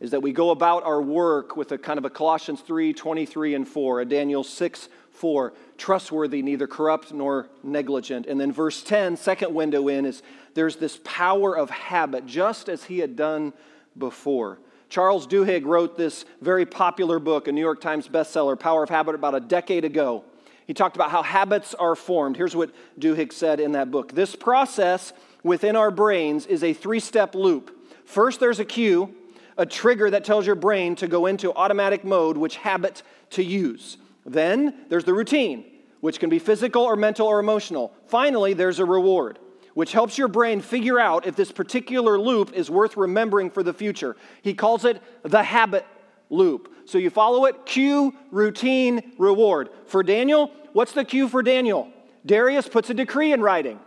[0.00, 3.54] is that we go about our work with a kind of a Colossians 3 23
[3.54, 4.88] and 4, a Daniel 6
[5.22, 8.26] 4, trustworthy, neither corrupt nor negligent.
[8.26, 10.20] And then verse 10, second window in, is
[10.54, 13.52] there's this power of habit, just as he had done
[13.96, 14.58] before.
[14.88, 19.14] Charles Duhigg wrote this very popular book, a New York Times bestseller, Power of Habit,
[19.14, 20.24] about a decade ago.
[20.66, 22.36] He talked about how habits are formed.
[22.36, 25.12] Here's what Duhigg said in that book This process
[25.44, 27.70] within our brains is a three step loop.
[28.04, 29.14] First, there's a cue,
[29.56, 33.98] a trigger that tells your brain to go into automatic mode, which habit to use.
[34.24, 35.64] Then there's the routine,
[36.00, 37.92] which can be physical or mental or emotional.
[38.06, 39.38] Finally, there's a reward.
[39.74, 43.72] which helps your brain figure out if this particular loop is worth remembering for the
[43.72, 44.16] future.
[44.42, 45.86] He calls it the habit
[46.30, 46.72] loop.
[46.84, 49.70] So you follow it cue, routine, reward.
[49.86, 51.88] For Daniel, what's the cue for Daniel?
[52.24, 53.80] Darius puts a decree in writing.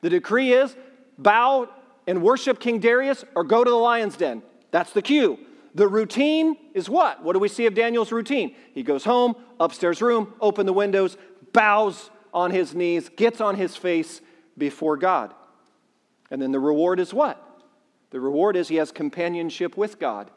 [0.00, 0.74] The decree is
[1.18, 1.68] bow
[2.06, 4.42] and worship King Darius or go to the lion's den.
[4.70, 5.38] That's the cue.
[5.74, 7.22] The routine is what?
[7.22, 8.54] What do we see of Daniel's routine?
[8.74, 11.16] He goes home, upstairs room, open the windows,
[11.52, 14.20] bows on his knees, gets on his face
[14.58, 15.34] before God.
[16.30, 17.46] And then the reward is what?
[18.10, 20.30] The reward is he has companionship with God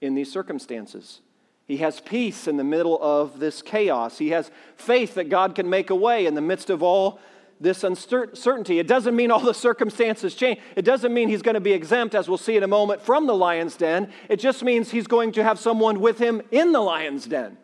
[0.00, 1.20] in these circumstances.
[1.66, 4.18] He has peace in the middle of this chaos.
[4.18, 7.18] He has faith that God can make a way in the midst of all
[7.60, 8.78] this uncertainty.
[8.78, 10.60] It doesn't mean all the circumstances change.
[10.76, 13.26] It doesn't mean he's going to be exempt, as we'll see in a moment, from
[13.26, 14.10] the lion's den.
[14.28, 17.56] It just means he's going to have someone with him in the lion's den.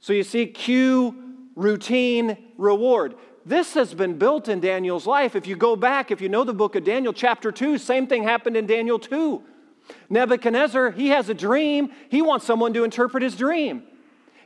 [0.00, 1.14] So you see, cue,
[1.56, 3.14] routine, reward.
[3.44, 5.34] This has been built in Daniel's life.
[5.34, 8.22] If you go back, if you know the book of Daniel, chapter 2, same thing
[8.22, 9.42] happened in Daniel 2.
[10.10, 11.90] Nebuchadnezzar, he has a dream.
[12.10, 13.84] He wants someone to interpret his dream.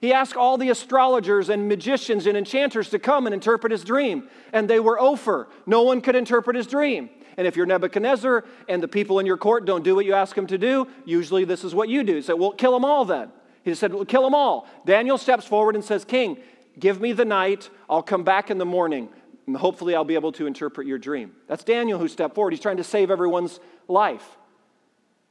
[0.02, 4.28] He asked all the astrologers and magicians and enchanters to come and interpret his dream,
[4.52, 5.46] and they were Ophir.
[5.64, 7.08] No one could interpret his dream.
[7.36, 10.34] And if you're Nebuchadnezzar and the people in your court don't do what you ask
[10.34, 12.14] them to do, usually this is what you do.
[12.14, 13.30] You say, Well, kill them all then.
[13.64, 14.68] He said, well, Kill them all.
[14.84, 16.36] Daniel steps forward and says, King,
[16.80, 17.70] give me the night.
[17.88, 19.08] I'll come back in the morning.
[19.46, 21.32] And hopefully, I'll be able to interpret your dream.
[21.46, 22.52] That's Daniel who stepped forward.
[22.52, 24.36] He's trying to save everyone's life.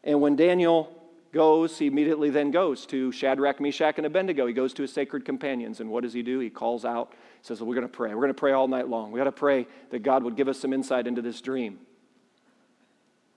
[0.02, 1.01] And when Daniel
[1.32, 4.46] goes, he immediately then goes to Shadrach, Meshach, and Abednego.
[4.48, 5.80] He goes to his sacred companions.
[5.80, 6.40] And what does he do?
[6.40, 8.10] He calls out, says, well, We're going to pray.
[8.10, 9.12] We're going to pray all night long.
[9.12, 11.80] We got to pray that God would give us some insight into this dream.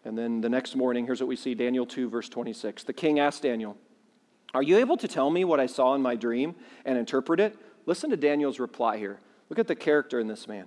[0.04, 2.84] And then the next morning, here's what we see Daniel 2, verse 26.
[2.84, 3.76] The king asked Daniel,
[4.52, 6.54] Are you able to tell me what I saw in my dream
[6.84, 7.56] and interpret it?
[7.86, 9.18] Listen to Daniel's reply here.
[9.48, 10.66] Look at the character in this man.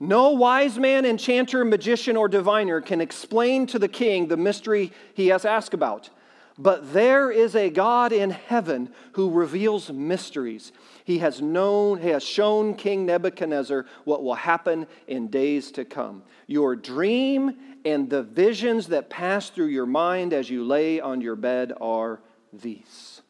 [0.00, 5.28] No wise man, enchanter, magician, or diviner can explain to the king the mystery he
[5.28, 6.10] has asked about.
[6.58, 10.72] But there is a God in heaven who reveals mysteries.
[11.04, 16.24] He has known, he has shown King Nebuchadnezzar what will happen in days to come.
[16.48, 21.36] Your dream and the visions that pass through your mind as you lay on your
[21.36, 22.20] bed are
[22.52, 23.22] these.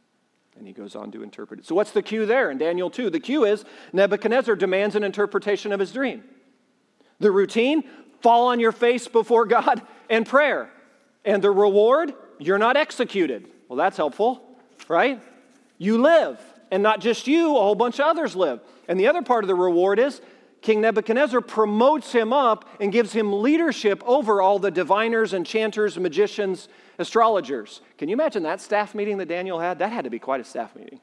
[0.57, 1.67] And he goes on to interpret it.
[1.67, 3.11] So, what's the cue there in Daniel 2?
[3.11, 6.25] The cue is Nebuchadnezzar demands an interpretation of his dream.
[7.21, 7.85] The routine
[8.23, 10.71] fall on your face before God and prayer.
[11.25, 13.49] And the reward you're not executed.
[13.69, 14.43] Well, that's helpful,
[14.89, 15.21] right?
[15.79, 18.61] You live, and not just you, a whole bunch of others live.
[18.89, 20.21] And the other part of the reward is
[20.61, 26.69] King Nebuchadnezzar promotes him up and gives him leadership over all the diviners, enchanters, magicians,
[26.99, 27.81] astrologers.
[27.97, 29.79] Can you imagine that staff meeting that Daniel had?
[29.79, 31.01] That had to be quite a staff meeting.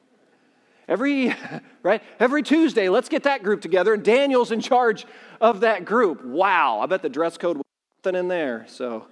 [0.88, 1.34] Every
[1.82, 5.06] right, every Tuesday, let's get that group together, and Daniel's in charge
[5.40, 6.24] of that group.
[6.24, 7.64] Wow, I bet the dress code was
[8.04, 8.66] something in there.
[8.68, 9.06] So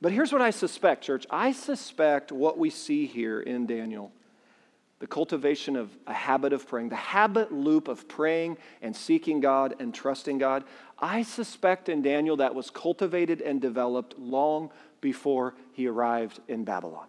[0.00, 1.26] but here's what I suspect, church.
[1.30, 4.12] I suspect what we see here in Daniel
[5.00, 9.76] the cultivation of a habit of praying, the habit loop of praying and seeking God
[9.78, 10.64] and trusting God.
[10.98, 17.06] I suspect in Daniel that was cultivated and developed long before he arrived in Babylon.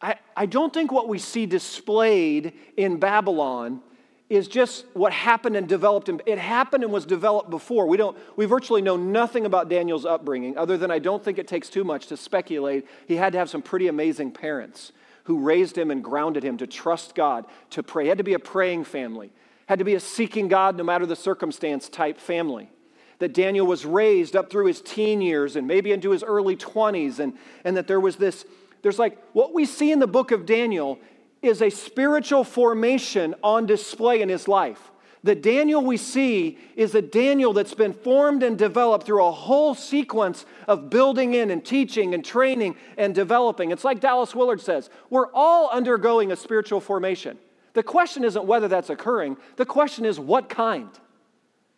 [0.00, 3.82] I, I don't think what we see displayed in Babylon
[4.30, 6.08] is just what happened and developed.
[6.24, 7.86] It happened and was developed before.
[7.86, 11.48] We, don't, we virtually know nothing about Daniel's upbringing, other than I don't think it
[11.48, 12.86] takes too much to speculate.
[13.08, 14.92] He had to have some pretty amazing parents
[15.24, 18.04] who raised him and grounded him to trust God, to pray.
[18.04, 19.32] He had to be a praying family,
[19.66, 22.70] had to be a seeking God no matter the circumstance type family.
[23.18, 27.18] That Daniel was raised up through his teen years and maybe into his early 20s,
[27.18, 28.44] and, and that there was this,
[28.82, 31.00] there's like what we see in the book of Daniel
[31.42, 34.90] is a spiritual formation on display in his life.
[35.22, 39.74] The Daniel we see is a Daniel that's been formed and developed through a whole
[39.74, 43.70] sequence of building in and teaching and training and developing.
[43.70, 47.38] It's like Dallas Willard says we're all undergoing a spiritual formation.
[47.74, 50.88] The question isn't whether that's occurring, the question is what kind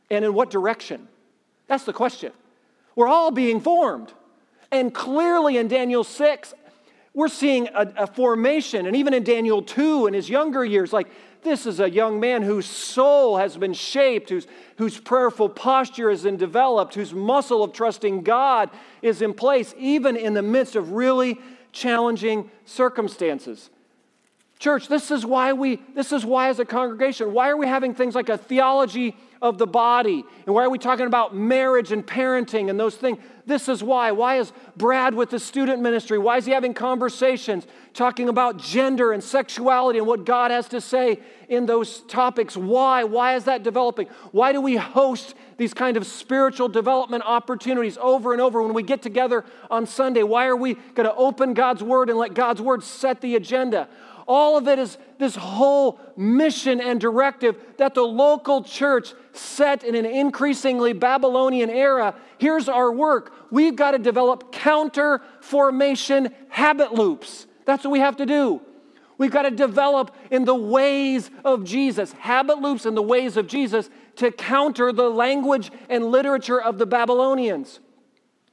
[0.08, 1.08] and in what direction.
[1.66, 2.32] That's the question.
[2.94, 4.12] We're all being formed.
[4.70, 6.54] And clearly in Daniel 6,
[7.14, 11.08] we're seeing a, a, formation, and even in Daniel 2 in his younger years, like
[11.42, 14.46] this is a young man whose soul has been shaped, whose,
[14.78, 18.70] whose prayerful posture has been developed, whose muscle of trusting God
[19.02, 21.38] is in place, even in the midst of really
[21.72, 23.70] challenging circumstances.
[24.58, 27.94] Church, this is why we, this is why as a congregation, why are we having
[27.94, 30.24] things like a theology of the body?
[30.46, 33.18] And why are we talking about marriage and parenting and those things?
[33.44, 34.12] This is why.
[34.12, 36.16] Why is Brad with the student ministry?
[36.16, 40.80] Why is he having conversations talking about gender and sexuality and what God has to
[40.80, 42.56] say in those topics?
[42.56, 43.02] Why?
[43.04, 44.06] Why is that developing?
[44.30, 48.82] Why do we host these kind of spiritual development opportunities over and over when we
[48.84, 50.22] get together on Sunday?
[50.22, 53.88] Why are we going to open God's Word and let God's Word set the agenda?
[54.28, 59.94] All of it is this whole mission and directive that the local church set in
[59.94, 62.14] an increasingly Babylonian era.
[62.38, 67.46] Here's our work we've got to develop counter formation habit loops.
[67.64, 68.60] That's what we have to do.
[69.18, 73.46] We've got to develop in the ways of Jesus, habit loops in the ways of
[73.46, 77.80] Jesus to counter the language and literature of the Babylonians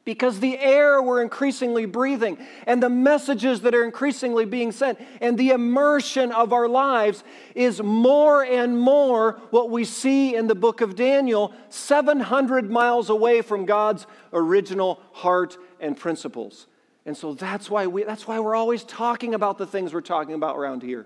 [0.10, 5.38] because the air we're increasingly breathing and the messages that are increasingly being sent and
[5.38, 10.82] the immersion of our lives is more and more what we see in the book
[10.82, 16.66] of Daniel, 700 miles away from God's original heart and principles.
[17.06, 20.34] And so that's why, we, that's why we're always talking about the things we're talking
[20.34, 21.06] about around here.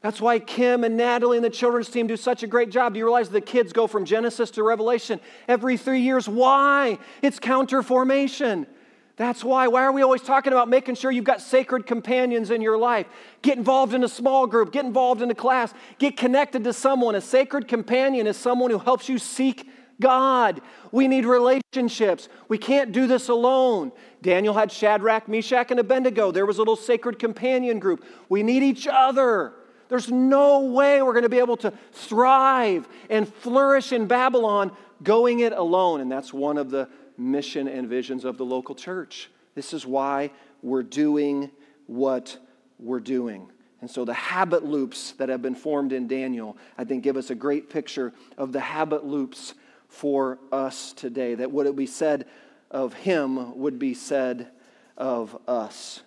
[0.00, 2.94] That's why Kim and Natalie and the children's team do such a great job.
[2.94, 6.26] Do you realize the kids go from Genesis to Revelation every three years?
[6.26, 6.98] Why?
[7.20, 8.66] It's counter formation.
[9.16, 9.68] That's why.
[9.68, 13.06] Why are we always talking about making sure you've got sacred companions in your life?
[13.42, 17.14] Get involved in a small group, get involved in a class, get connected to someone.
[17.14, 19.68] A sacred companion is someone who helps you seek
[20.00, 20.62] God.
[20.90, 22.30] We need relationships.
[22.48, 23.92] We can't do this alone.
[24.22, 26.30] Daniel had Shadrach, Meshach, and Abednego.
[26.30, 28.02] There was a little sacred companion group.
[28.30, 29.52] We need each other.
[29.90, 34.70] There's no way we're going to be able to thrive and flourish in Babylon
[35.02, 36.00] going it alone.
[36.00, 39.30] And that's one of the mission and visions of the local church.
[39.56, 40.30] This is why
[40.62, 41.50] we're doing
[41.86, 42.38] what
[42.78, 43.50] we're doing.
[43.80, 47.30] And so the habit loops that have been formed in Daniel, I think, give us
[47.30, 49.54] a great picture of the habit loops
[49.88, 51.34] for us today.
[51.34, 52.26] That what it be said
[52.70, 54.52] of him would be said
[54.96, 56.02] of us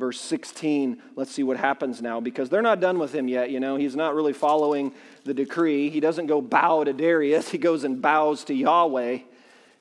[0.00, 3.60] verse 16 let's see what happens now because they're not done with him yet you
[3.60, 3.76] know?
[3.76, 4.92] He's not really following
[5.24, 5.90] the decree.
[5.90, 7.48] He doesn't go bow to darius.
[7.50, 9.18] He goes and bows to yahweh.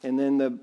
[0.04, 0.60] And then the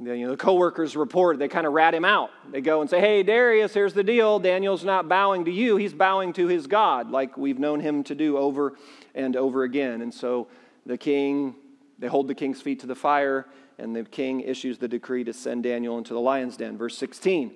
[0.00, 1.38] the, you know, the co-workers report.
[1.38, 2.30] They kind of rat him out.
[2.50, 4.38] They go and say hey darius here's the deal.
[4.38, 5.76] Daniel's not bowing to you.
[5.76, 8.74] He's bowing to his god like we've known him to do over
[9.14, 10.02] and over again.
[10.02, 10.48] And so
[10.86, 11.54] the king
[11.98, 13.46] they hold the king's feet to the fire
[13.78, 16.76] and the king issues the decree to send daniel into the lion's den.
[16.76, 17.52] Verse 16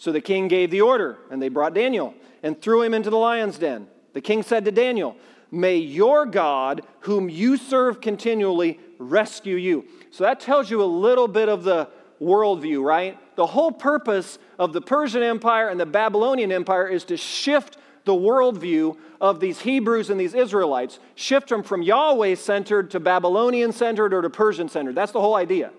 [0.00, 3.18] so the king gave the order, and they brought Daniel and threw him into the
[3.18, 3.86] lion's den.
[4.14, 5.14] The king said to Daniel,
[5.50, 9.84] May your God, whom you serve continually, rescue you.
[10.10, 13.18] So that tells you a little bit of the worldview, right?
[13.36, 18.14] The whole purpose of the Persian Empire and the Babylonian Empire is to shift the
[18.14, 24.14] worldview of these Hebrews and these Israelites, shift them from Yahweh centered to Babylonian centered
[24.14, 24.94] or to Persian centered.
[24.94, 25.72] That's the whole idea.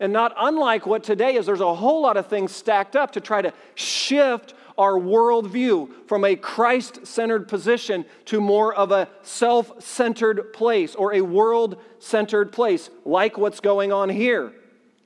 [0.00, 3.20] And not unlike what today is, there's a whole lot of things stacked up to
[3.20, 9.82] try to shift our worldview from a Christ centered position to more of a self
[9.82, 14.52] centered place or a world centered place, like what's going on here.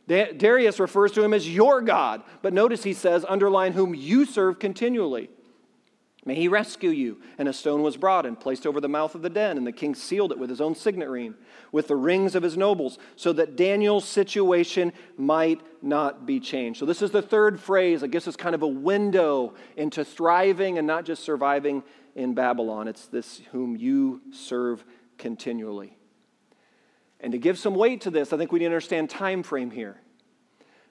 [0.06, 4.60] Darius refers to him as your God, but notice he says, underline whom you serve
[4.60, 5.28] continually.
[6.26, 7.20] May he rescue you.
[7.36, 9.72] And a stone was brought and placed over the mouth of the den, and the
[9.72, 11.34] king sealed it with his own signet ring,
[11.70, 16.80] with the rings of his nobles, so that Daniel's situation might not be changed.
[16.80, 18.02] So, this is the third phrase.
[18.02, 21.82] I guess it's kind of a window into thriving and not just surviving
[22.14, 22.88] in Babylon.
[22.88, 24.84] It's this whom you serve
[25.18, 25.96] continually.
[27.20, 29.70] And to give some weight to this, I think we need to understand time frame
[29.70, 30.00] here.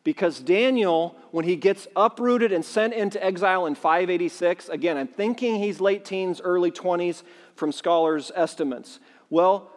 [0.04, 5.56] Because Daniel, when he gets uprooted and sent into exile in 586, again, I'm thinking
[5.56, 7.24] he's late teens, early 20s
[7.56, 9.00] from scholars' estimates.
[9.30, 9.72] Well,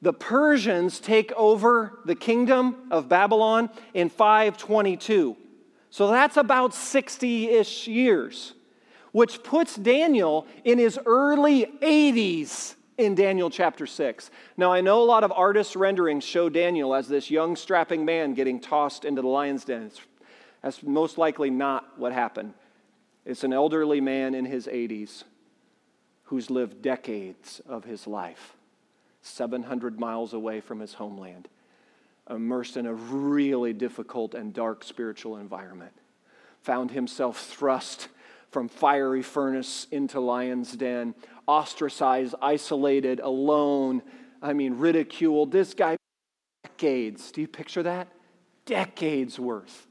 [0.00, 5.36] the Persians take over the kingdom of Babylon in 522.
[5.90, 8.54] So that's about 60 ish years,
[9.10, 14.30] which puts Daniel in his early 80s in Daniel chapter 6.
[14.56, 18.34] Now, I know a lot of artist renderings show Daniel as this young, strapping man
[18.34, 19.90] getting tossed into the lion's den.
[20.62, 22.54] That's most likely not what happened.
[23.26, 25.24] It's an elderly man in his 80s
[26.24, 28.56] who's lived decades of his life
[29.20, 31.48] 700 miles away from his homeland,
[32.28, 35.92] immersed in a really difficult and dark spiritual environment,
[36.60, 38.08] found himself thrust
[38.50, 41.14] from fiery furnace into lion's den,
[41.46, 44.02] ostracized, isolated, alone.
[44.40, 45.52] I mean, ridiculed.
[45.52, 45.96] This guy,
[46.64, 47.32] decades.
[47.32, 48.08] Do you picture that?
[48.66, 49.86] Decades worth.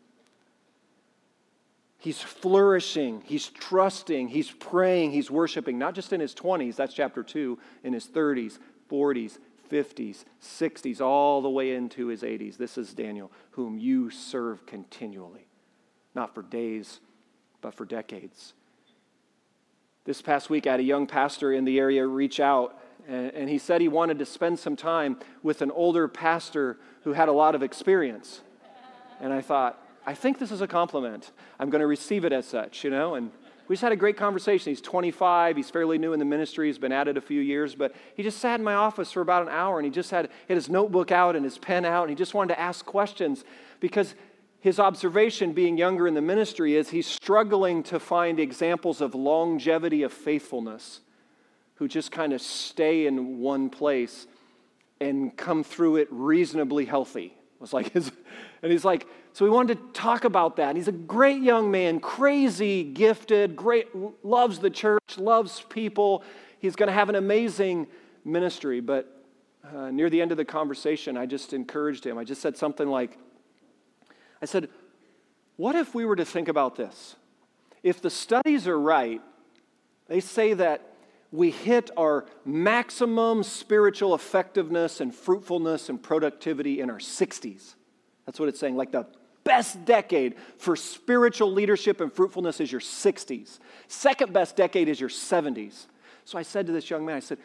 [2.01, 7.21] He's flourishing, he's trusting, he's praying, he's worshiping, not just in his 20s, that's chapter
[7.21, 8.57] 2, in his 30s,
[8.89, 9.37] 40s,
[9.71, 12.57] 50s, 60s, all the way into his 80s.
[12.57, 15.45] This is Daniel, whom you serve continually,
[16.15, 17.01] not for days,
[17.61, 18.53] but for decades.
[20.03, 23.59] This past week, I had a young pastor in the area reach out, and, he
[23.59, 27.53] said he wanted to spend some time with an older pastor who had a lot
[27.53, 28.41] of experience.
[29.19, 31.31] And I thought, I think this is a compliment.
[31.59, 33.13] I'm going to receive it as such, you know?
[33.13, 33.29] And
[33.67, 34.71] we just had a great conversation.
[34.71, 37.75] He's 25, he's fairly new in the ministry, he's been at it a few years,
[37.75, 40.29] but he just sat in my office for about an hour and he just had,
[40.47, 43.43] had his notebook out and his pen out and he just wanted to ask questions
[43.79, 44.15] because
[44.61, 50.03] his observation, being younger in the ministry, is he's struggling to find examples of longevity
[50.03, 51.01] of faithfulness
[51.75, 54.27] who just kind of stay in one place
[54.99, 57.33] and come through it reasonably healthy.
[57.59, 58.11] Was like his,
[58.61, 60.75] and he's like, so we wanted to talk about that.
[60.75, 63.87] He's a great young man, crazy, gifted, great,
[64.23, 66.23] loves the church, loves people.
[66.59, 67.87] He's going to have an amazing
[68.23, 68.79] ministry.
[68.79, 69.23] But
[69.75, 72.19] uh, near the end of the conversation, I just encouraged him.
[72.19, 73.17] I just said something like,
[74.41, 74.69] I said,
[75.57, 77.15] What if we were to think about this?
[77.83, 79.21] If the studies are right,
[80.07, 80.87] they say that
[81.31, 87.75] we hit our maximum spiritual effectiveness and fruitfulness and productivity in our 60s.
[88.25, 88.75] That's what it's saying.
[88.75, 89.07] Like the
[89.43, 93.59] best decade for spiritual leadership and fruitfulness is your 60s.
[93.87, 95.85] Second best decade is your 70s.
[96.25, 97.39] So I said to this young man, I said,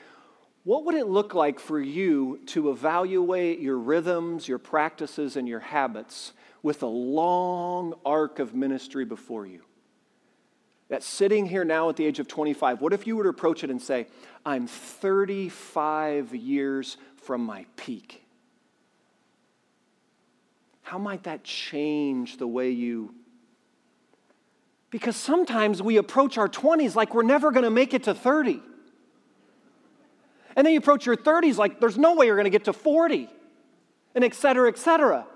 [0.64, 5.61] what would it look like for you to evaluate your rhythms, your practices, and your
[5.61, 6.32] habits
[6.62, 9.62] with a long arc of ministry before you?
[10.88, 13.64] That sitting here now at the age of 25, what if you were to approach
[13.64, 14.07] it and say,
[14.44, 18.22] I'm 35 years from my peak?
[20.82, 23.12] How might that change the way you?
[24.90, 28.62] Because sometimes we approach our 20s like we're never going to make it to 30.
[30.54, 32.72] And then you approach your 30s like there's no way you're going to get to
[32.72, 33.28] 40,
[34.14, 35.26] and et cetera, et cetera.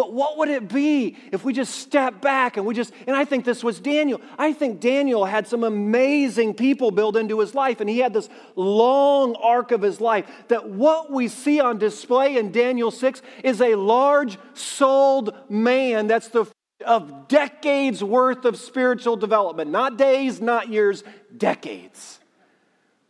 [0.00, 3.26] But what would it be if we just step back and we just, and I
[3.26, 4.18] think this was Daniel.
[4.38, 8.30] I think Daniel had some amazing people built into his life, and he had this
[8.56, 10.24] long arc of his life.
[10.48, 16.28] That what we see on display in Daniel 6 is a large souled man that's
[16.28, 16.46] the
[16.86, 21.04] of decades worth of spiritual development, not days, not years,
[21.36, 22.20] decades,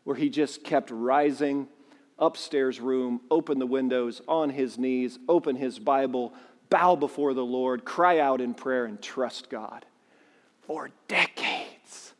[0.02, 1.68] where he just kept rising
[2.18, 6.34] upstairs room, open the windows, on his knees, open his Bible,
[6.70, 9.84] bow before the Lord, cry out in prayer, and trust God
[10.62, 12.14] for decades.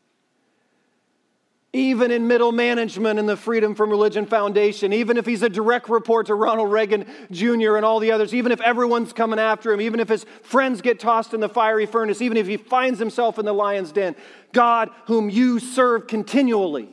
[1.73, 5.87] Even in middle management in the Freedom from Religion Foundation, even if he's a direct
[5.87, 7.77] report to Ronald Reagan Jr.
[7.77, 10.99] and all the others, even if everyone's coming after him, even if his friends get
[10.99, 14.17] tossed in the fiery furnace, even if he finds himself in the lion's den,
[14.51, 16.89] God, whom you serve continually,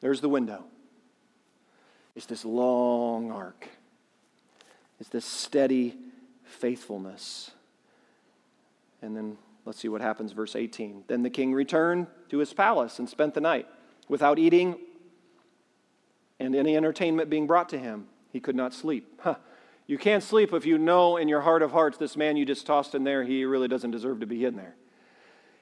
[0.00, 0.64] there's the window.
[2.14, 3.68] It's this long arc.
[5.00, 5.96] It's this steady
[6.44, 7.50] faithfulness.
[9.02, 11.04] And then let's see what happens, verse 18.
[11.06, 13.66] Then the king returned to his palace and spent the night
[14.08, 14.76] without eating
[16.40, 18.06] and any entertainment being brought to him.
[18.32, 19.20] He could not sleep.
[19.22, 19.36] Huh.
[19.86, 22.66] You can't sleep if you know in your heart of hearts this man you just
[22.66, 24.74] tossed in there, he really doesn't deserve to be in there.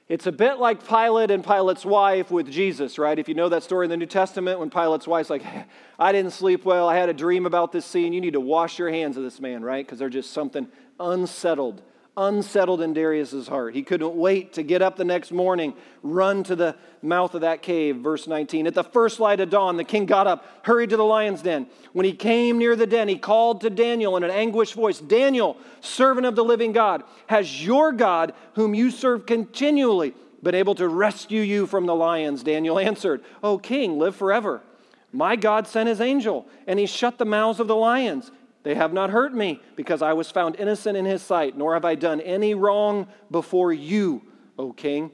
[0.09, 3.17] It's a bit like Pilate and Pilate's wife with Jesus, right?
[3.17, 5.43] If you know that story in the New Testament, when Pilate's wife's like,
[5.97, 8.77] I didn't sleep well, I had a dream about this scene, you need to wash
[8.77, 9.85] your hands of this man, right?
[9.85, 10.67] Because there's just something
[10.99, 11.81] unsettled,
[12.15, 13.73] unsettled in Darius's heart.
[13.73, 17.61] He couldn't wait to get up the next morning, run to the mouth of that
[17.61, 17.97] cave.
[17.97, 18.67] Verse 19.
[18.67, 21.67] At the first light of dawn, the king got up, hurried to the lion's den.
[21.91, 25.57] When he came near the den, he called to Daniel in an anguished voice Daniel,
[25.81, 30.87] servant of the living God, has your God, whom you serve continually, been able to
[30.87, 32.43] rescue you from the lions?
[32.43, 34.61] Daniel answered, O king, live forever.
[35.11, 38.31] My God sent his angel, and he shut the mouths of the lions
[38.63, 41.85] they have not hurt me because I was found innocent in his sight, nor have
[41.85, 44.21] I done any wrong before you,
[44.57, 45.11] O king.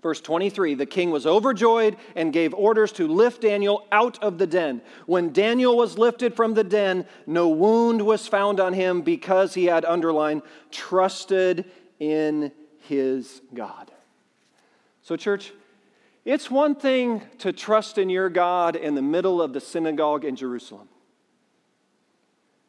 [0.00, 4.46] Verse 23 The king was overjoyed and gave orders to lift Daniel out of the
[4.46, 4.80] den.
[5.06, 9.64] When Daniel was lifted from the den, no wound was found on him because he
[9.64, 11.64] had underlined, trusted
[11.98, 12.52] in
[12.82, 13.90] his God.
[15.02, 15.52] So, church,
[16.24, 20.36] it's one thing to trust in your God in the middle of the synagogue in
[20.36, 20.88] Jerusalem.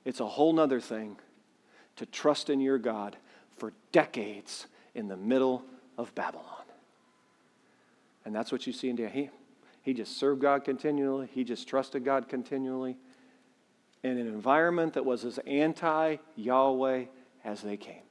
[0.10, 1.18] It's a whole nother thing
[1.97, 3.16] to trust in your God
[3.57, 5.64] for decades in the middle
[5.99, 6.45] of Babylon.
[8.26, 9.14] And that's what you see in Daniel.
[9.14, 9.30] He,
[9.84, 12.97] he just served God continually, he just trusted God continually
[14.01, 17.05] in an environment that was as anti Yahweh
[17.45, 18.01] as they came.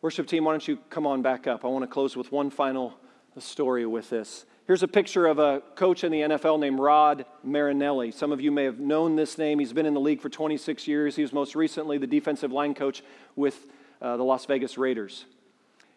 [0.00, 1.62] Worship team, why don't you come on back up?
[1.62, 2.94] I want to close with one final
[3.36, 4.46] story with this.
[4.66, 8.10] Here's a picture of a coach in the NFL named Rod Marinelli.
[8.10, 9.58] Some of you may have known this name.
[9.58, 11.16] He's been in the league for 26 years.
[11.16, 13.02] He was most recently the defensive line coach
[13.36, 13.66] with
[14.00, 15.26] uh, the Las Vegas Raiders.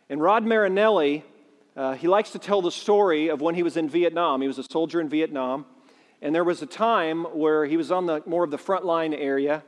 [0.09, 1.23] And Rod Marinelli,
[1.77, 4.41] uh, he likes to tell the story of when he was in Vietnam.
[4.41, 5.65] He was a soldier in Vietnam.
[6.21, 9.13] And there was a time where he was on the more of the front line
[9.13, 9.63] area.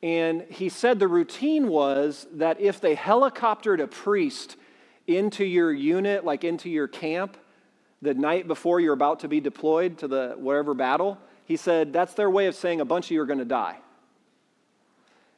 [0.00, 4.54] And he said the routine was that if they helicoptered a priest
[5.08, 7.36] into your unit, like into your camp,
[8.02, 12.14] the night before you're about to be deployed to the whatever battle, he said that's
[12.14, 13.78] their way of saying a bunch of you are going to die.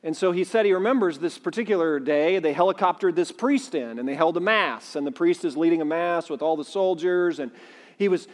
[0.03, 4.09] And so he said he remembers this particular day, they helicoptered this priest in and
[4.09, 7.39] they held a mass, and the priest is leading a mass with all the soldiers,
[7.39, 7.51] and
[7.99, 8.27] he was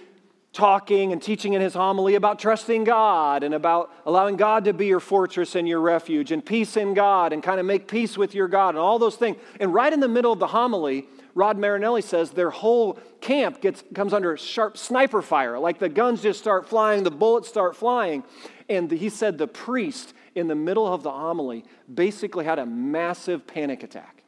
[0.53, 4.87] talking and teaching in his homily about trusting God and about allowing God to be
[4.87, 8.35] your fortress and your refuge and peace in God and kind of make peace with
[8.35, 9.37] your God and all those things.
[9.61, 13.85] And right in the middle of the homily, Rod Marinelli says their whole camp gets,
[13.95, 15.59] comes under sharp sniper fire.
[15.59, 18.25] Like the guns just start flying, the bullets start flying.
[18.71, 23.47] And he said the priest in the middle of the homily basically had a massive
[23.47, 24.23] panic attack.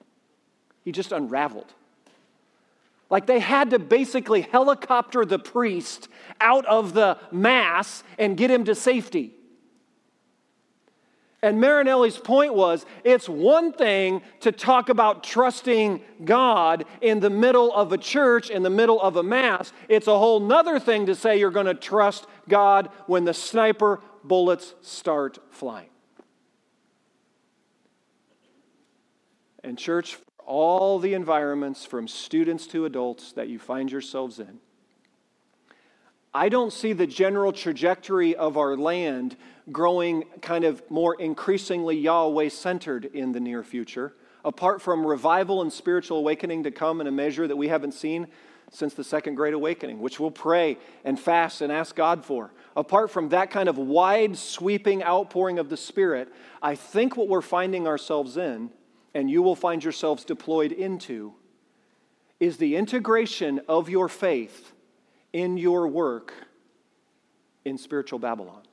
[0.85, 1.73] He just unraveled.
[3.09, 6.09] Like they had to basically helicopter the priest
[6.43, 9.33] out of the mass and get him to safety.
[11.43, 17.73] And Marinelli's point was it's one thing to talk about trusting God in the middle
[17.73, 19.73] of a church, in the middle of a mass.
[19.89, 24.01] It's a whole nother thing to say you're going to trust God when the sniper
[24.25, 25.91] bullets start flying.
[29.63, 34.59] And, church, all the environments from students to adults that you find yourselves in,
[36.35, 39.37] I don't see the general trajectory of our land
[39.73, 44.15] growing kind of more increasingly Yahweh centered in the near future,
[44.45, 48.29] apart from revival and spiritual awakening to come in a measure that we haven't seen
[48.71, 52.53] since the Second Great Awakening, which we'll pray and fast and ask God for.
[52.77, 56.29] Apart from that kind of wide sweeping outpouring of the Spirit,
[56.63, 58.71] I think what we're finding ourselves in,
[59.15, 61.35] and you will find yourselves deployed into,
[62.41, 64.73] is the integration of your faith
[65.33, 66.33] in your work
[67.65, 68.68] in spiritual Babylon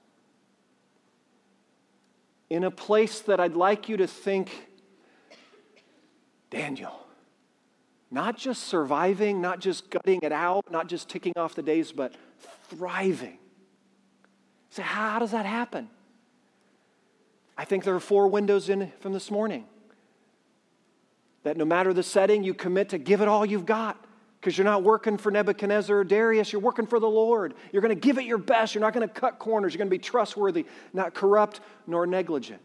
[2.55, 4.49] in a place that I'd like you to think
[6.49, 6.97] Daniel.
[8.09, 12.15] Not just surviving, not just gutting it out, not just ticking off the days, but
[12.69, 13.39] thriving.
[14.69, 15.89] So, how does that happen?
[17.57, 19.65] I think there are four windows in from this morning.
[21.43, 24.01] That no matter the setting, you commit to give it all you've got
[24.45, 27.55] because you're not working for Nebuchadnezzar or Darius, you're working for the Lord.
[27.71, 28.75] You're going to give it your best.
[28.75, 29.73] You're not going to cut corners.
[29.73, 32.61] You're going to be trustworthy, not corrupt nor negligent.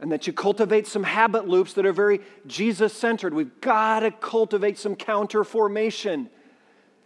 [0.00, 3.32] And that you cultivate some habit loops that are very Jesus centered.
[3.32, 6.28] We've got to cultivate some counter formation.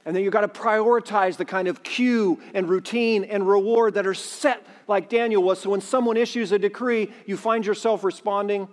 [0.05, 4.05] And then you've got to prioritize the kind of cue and routine and reward that
[4.05, 5.61] are set like Daniel was.
[5.61, 8.67] So when someone issues a decree, you find yourself responding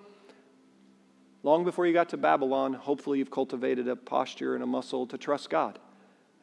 [1.45, 5.15] Long before you got to Babylon, hopefully you've cultivated a posture and a muscle to
[5.15, 5.77] trust God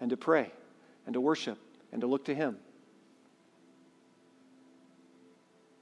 [0.01, 0.53] and to pray
[1.07, 1.59] and to worship
[1.91, 2.57] and to look to Him.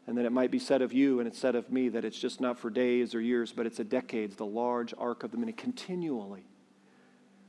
[0.07, 2.19] And then it might be said of you and it's said of me that it's
[2.19, 5.37] just not for days or years, but it's a decades, the large arc of the
[5.37, 6.47] minute, continually.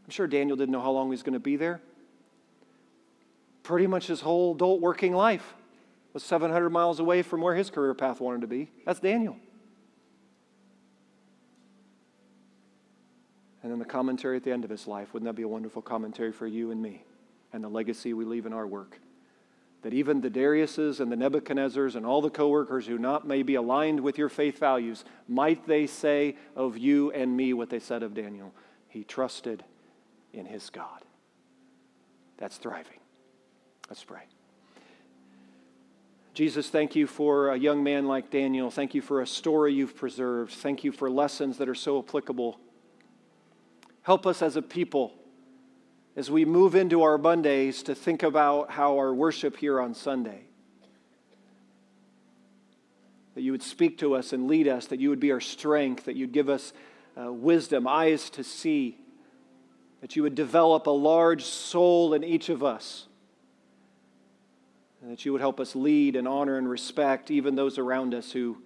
[0.03, 1.79] I'm sure Daniel didn't know how long he was going to be there.
[3.63, 5.53] Pretty much his whole adult working life
[6.11, 8.69] was 700 miles away from where his career path wanted to be.
[8.85, 9.37] That's Daniel.
[13.63, 15.13] And then the commentary at the end of his life.
[15.13, 17.03] Wouldn't that be a wonderful commentary for you and me
[17.53, 18.99] and the legacy we leave in our work?
[19.83, 23.55] That even the Dariuses and the Nebuchadnezzars and all the coworkers who not may be
[23.55, 28.03] aligned with your faith values, might they say of you and me what they said
[28.03, 28.53] of Daniel?
[28.87, 29.63] He trusted
[30.33, 31.01] in his God.
[32.37, 32.99] That's thriving.
[33.89, 34.21] Let's pray.
[36.33, 38.71] Jesus, thank you for a young man like Daniel.
[38.71, 40.53] Thank you for a story you've preserved.
[40.53, 42.59] Thank you for lessons that are so applicable
[44.03, 45.13] Help us as a people
[46.15, 50.41] as we move into our Mondays to think about how our worship here on Sunday.
[53.35, 56.05] That you would speak to us and lead us, that you would be our strength,
[56.05, 56.73] that you'd give us
[57.17, 58.97] uh, wisdom, eyes to see,
[60.01, 63.07] that you would develop a large soul in each of us,
[65.01, 68.31] and that you would help us lead and honor and respect even those around us
[68.31, 68.57] who,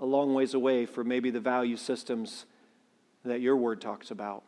[0.00, 2.44] a long ways away from maybe the value systems
[3.24, 4.44] that your word talks about.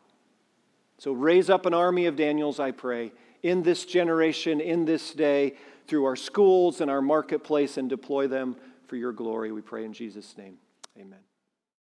[0.99, 3.11] So raise up an army of Daniels, I pray,
[3.43, 5.55] in this generation, in this day,
[5.87, 8.55] through our schools and our marketplace, and deploy them
[8.87, 9.51] for your glory.
[9.51, 10.57] We pray in Jesus' name.
[10.97, 11.26] Amen.